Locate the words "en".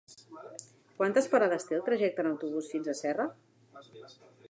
2.25-2.31